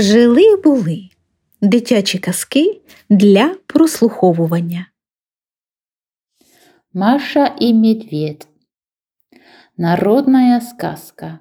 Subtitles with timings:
[0.00, 1.08] Жили були
[1.60, 4.86] дитячі казки для прослуховування.
[6.92, 8.48] Маша и медведь.
[9.76, 11.38] Народная сказка.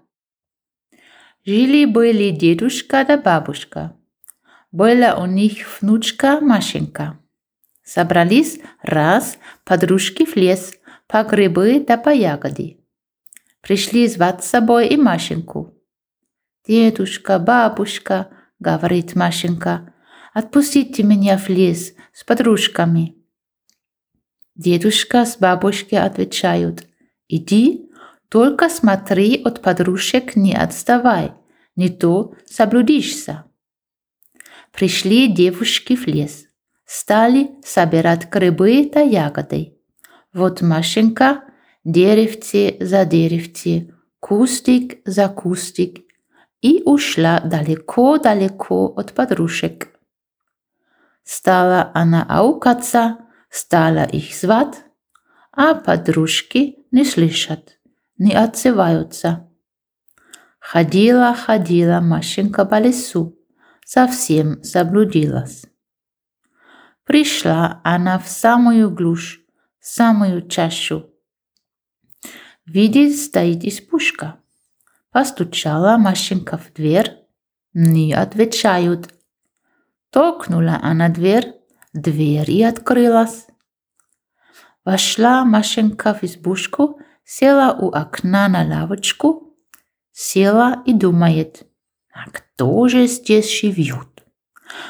[1.47, 3.91] Жили-были дедушка да бабушка.
[4.73, 7.17] Была у них внучка Машенька.
[7.83, 10.73] Собрались раз подружки в лес
[11.07, 12.77] по грибы да по ягоды.
[13.61, 15.73] Пришли звать с собой и Машеньку.
[16.67, 18.27] «Дедушка, бабушка»,—
[18.59, 19.93] говорит Машенька,—
[20.33, 23.15] «отпустите меня в лес с подружками».
[24.55, 26.85] Дедушка с бабушкой отвечают,
[27.27, 27.89] «Иди,
[28.29, 31.33] только смотри от подружек не отставай,
[31.75, 33.45] не то заблудишься».
[34.71, 36.45] Пришли девушки в лес,
[36.85, 39.77] стали собирать грибы да ягоды.
[40.33, 41.43] Вот Машенька
[41.83, 46.05] деревце за деревце, кустик за кустик,
[46.61, 49.89] и ушла далеко-далеко от подружек.
[51.23, 54.83] Стала она аукаться, стала их звать,
[55.51, 57.79] а подружки не слышат,
[58.17, 59.47] не отзываются.
[60.59, 63.37] Ходила, ходила Машенька по лесу,
[63.85, 65.65] совсем заблудилась.
[67.05, 69.41] Пришла она в самую глушь,
[69.79, 71.09] в самую чащу.
[72.65, 74.39] Видит, стоит избушка.
[75.11, 77.17] Постучала Машенька в дверь,
[77.73, 79.09] не отвечают.
[80.11, 81.53] Толкнула она дверь,
[81.93, 83.47] дверь и открылась.
[84.85, 89.57] Вошла Машенька в избушку, села у окна на лавочку,
[90.11, 91.67] села и думает,
[92.11, 94.07] а кто же здесь живет?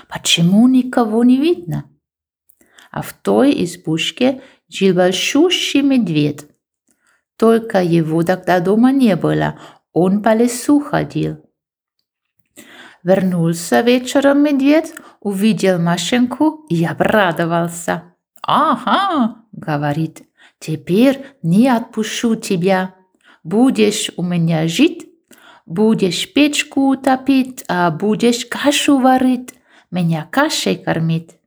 [0.10, 1.86] Почему никого не видно?
[2.92, 6.46] А в той избушке жил большущий медведь.
[7.38, 9.60] Только его тогда дома не было,
[9.94, 11.38] он по лесу ходил.
[13.04, 18.04] Вернулся вечером медведь, увидел Машеньку и обрадовался.
[18.42, 20.24] «Ага»,— говорит,—
[20.60, 22.96] «теперь не отпущу тебя.
[23.44, 25.10] Будешь у меня жить,
[25.66, 29.54] будешь печку топить, а будешь кашу варить,
[29.92, 31.40] меня кашей кормить».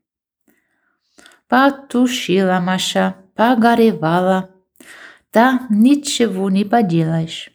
[1.48, 4.48] Потушила Маша, погоревала.
[5.32, 7.51] Да ничего не поделаешь.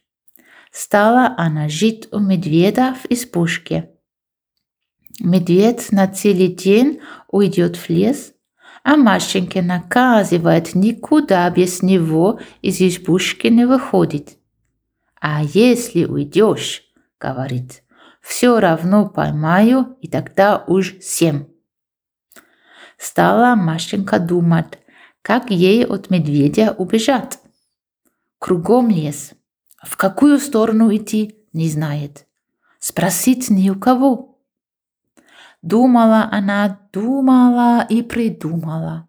[0.80, 3.90] Стала она жить у медведя в избушке.
[5.20, 8.34] Медведь на целый день уйдет в лес,
[8.84, 14.38] а Машенька наказывает никуда без него из избушки не выходит.
[15.20, 16.84] А если уйдешь,
[17.20, 17.82] говорит,
[18.22, 21.48] все равно поймаю, и тогда уж семь.
[23.00, 24.78] Стала Машенька думать,
[25.24, 27.40] как ей от медведя убежать.
[28.38, 29.34] Кругом лес.
[29.84, 32.28] В какую сторону идти, не знает.
[32.80, 34.40] Спросить ни у кого.
[35.62, 39.08] Думала она, думала и придумала.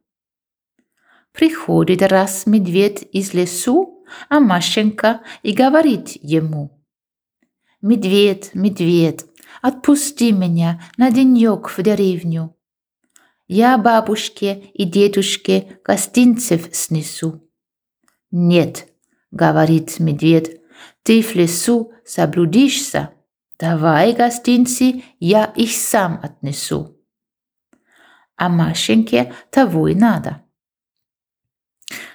[1.32, 6.74] Приходит раз медведь из лесу, а Машенька и говорит ему.
[7.80, 9.24] «Медведь, медведь,
[9.62, 12.56] отпусти меня на денек в деревню.
[13.46, 17.48] Я бабушке и дедушке гостинцев снесу».
[18.32, 18.88] «Нет»,—
[19.30, 20.60] говорит медведь,
[21.02, 23.10] ты в лесу заблудишься.
[23.58, 26.96] Давай, гостинцы, я их сам отнесу.
[28.36, 30.42] А Машеньке того и надо.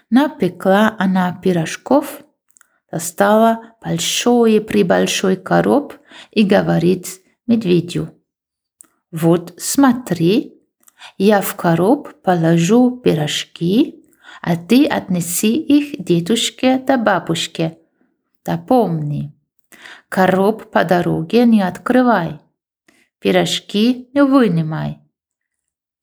[0.09, 2.22] Напекла она пирожков,
[2.91, 5.95] достала большой-пребольшой короб
[6.31, 7.07] и говорит
[7.47, 8.13] медведю.
[9.12, 10.62] Вот смотри,
[11.18, 14.02] я в короб положу пирожки,
[14.41, 17.77] а ты отнеси их дедушке да бабушке–
[18.45, 19.33] да помни,
[20.09, 22.39] короб по дороге не открывай,
[23.19, 24.99] пирожки не вынимай.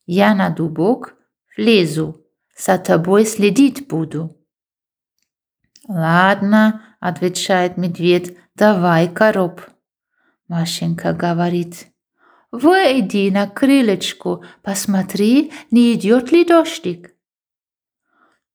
[0.06, 1.16] Я на дубок
[1.54, 2.24] влезу,
[2.56, 4.36] за тобой следить буду.
[5.86, 9.60] Ладно, отвечает медведь, давай короб.
[10.48, 11.88] Машенька говорит,
[12.50, 17.15] выйди на крылечку, посмотри, не идет ли дождик.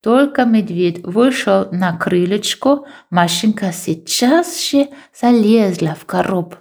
[0.05, 6.57] Только медведь вышел на крылечко, Машенька сейчас же залезла в короб,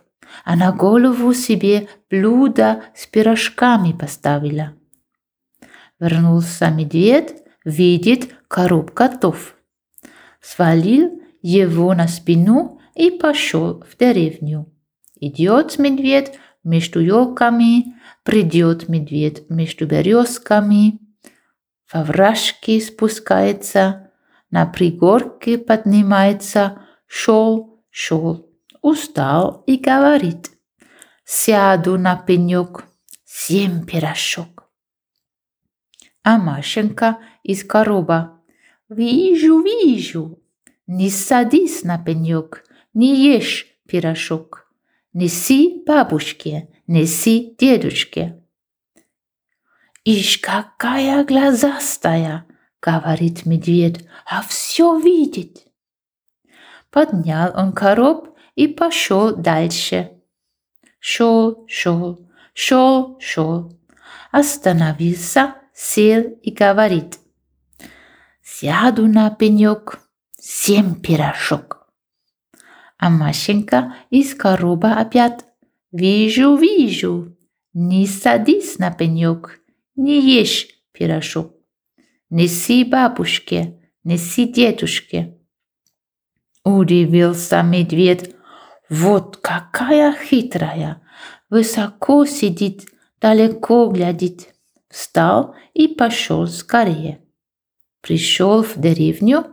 [0.46, 4.72] а на голову себе блюдо с пирожками поставила.
[6.00, 7.34] Вернулся медведь,
[7.66, 9.56] видит, короб готов.
[10.40, 14.72] Свалил его на спину и пошел в деревню.
[15.20, 16.32] Идет медведь
[16.64, 21.03] между елками, придет медведь между березками,
[21.94, 24.10] во вражки спускается,
[24.50, 28.50] на пригорке поднимается, шел, шел,
[28.82, 30.50] устал и говорит.
[31.24, 32.84] сяду на пенек,
[33.24, 34.68] съем пирожок.
[36.24, 38.42] А Машенька из короба.
[38.88, 40.42] Вижу, вижу,
[40.88, 44.68] не садись на пенек, не ешь пирожок.
[45.12, 48.43] Неси бабушке, неси дедушке.
[50.04, 52.46] «Ишь, какая глазастая!»—
[52.82, 55.66] говорит медведь, а все видит.
[56.90, 60.12] Поднял он короб и пошел дальше.
[61.00, 63.78] Шел, шел, шел, шел.
[64.30, 67.18] Остановился, сел и говорит.
[68.42, 70.00] Сяду на пенек,
[70.38, 71.88] семь пирожок.
[72.98, 75.44] А Машенька из короба опять.
[75.92, 77.36] Вижу, вижу,
[77.72, 79.60] не садись на пенек,
[79.96, 81.54] не ешь пирожок.
[82.30, 85.38] Неси бабушке, неси дедушке.
[86.64, 88.34] Удивился медведь.
[88.88, 91.02] Вот какая хитрая.
[91.50, 92.86] Высоко сидит,
[93.20, 94.54] далеко глядит.
[94.88, 97.20] Встал и пошел скорее.
[98.00, 99.46] Пришел в деревню,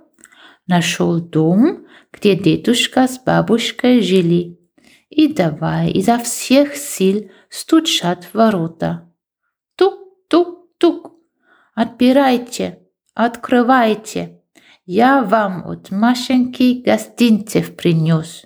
[0.68, 4.60] нашел дом, где дедушка с бабушкой жили,
[5.10, 9.11] и давай изо всех сил стучат в ворота.
[10.32, 11.12] Тук-тук-тук,
[11.76, 12.80] отпирайте,
[13.14, 14.42] открывайте.
[14.86, 18.46] Я вам от Машеньки гостинцев принес.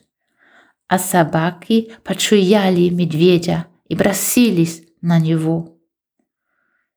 [0.87, 5.77] А собаки почуяли медведя и бросились на него.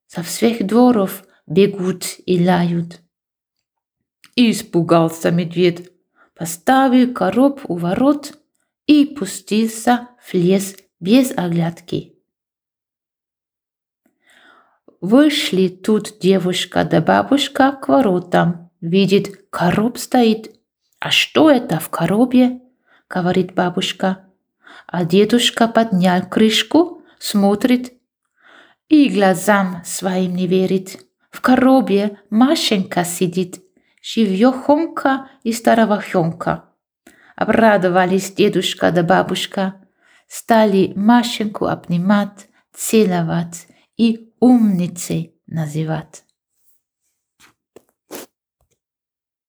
[0.07, 3.03] Со всех дворов бегут и лают.
[4.37, 5.91] И испугался медведь,
[6.35, 8.39] поставил короб у ворот
[8.87, 12.18] и пустился в лес без оглядки.
[15.01, 18.71] Вышли тут девушка да бабушка к воротам.
[18.81, 20.55] Видит, короб стоит.
[20.99, 22.61] А что это в коробе?
[23.09, 24.27] Говорит бабушка.
[24.87, 27.93] А дедушка поднял крышку, смотрит
[28.89, 30.99] и глазам своим не верит.
[31.31, 33.61] В коробе Машенька сидит,
[34.03, 36.65] живьехонька и старовахонька.
[37.37, 39.75] Обрадовались дедушка да бабушка,
[40.27, 46.25] стали Машеньку обнимать, целовать и умницей называть.